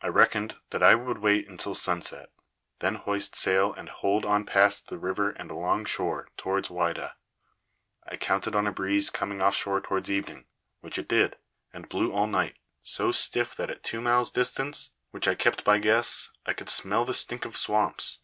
I 0.00 0.06
reckoned 0.06 0.60
that 0.70 0.84
I 0.84 0.94
would 0.94 1.18
wait 1.18 1.48
until 1.48 1.74
sunset, 1.74 2.30
then 2.78 2.94
hoist 2.94 3.34
sail 3.34 3.72
and 3.74 3.88
hold 3.88 4.24
on 4.24 4.46
past 4.46 4.86
the 4.86 4.98
river 4.98 5.30
and 5.30 5.50
along 5.50 5.86
shore 5.86 6.28
towards 6.36 6.68
Whydah. 6.68 7.14
I 8.08 8.16
counted 8.16 8.54
on 8.54 8.68
a 8.68 8.72
breeze 8.72 9.10
coming 9.10 9.42
off 9.42 9.56
shore 9.56 9.80
towards 9.80 10.12
evening, 10.12 10.44
which 10.80 10.96
it 10.96 11.08
did, 11.08 11.38
and 11.72 11.88
blew 11.88 12.12
all 12.12 12.28
night, 12.28 12.54
so 12.84 13.10
stiff 13.10 13.56
that 13.56 13.68
at 13.68 13.82
two 13.82 14.00
miles' 14.00 14.30
distance, 14.30 14.90
which 15.10 15.26
I 15.26 15.34
kept 15.34 15.64
by 15.64 15.78
guess, 15.78 16.30
I 16.46 16.52
could 16.52 16.68
smell 16.70 17.04
the 17.04 17.12
stink 17.12 17.44
of 17.44 17.56
swamps. 17.56 18.20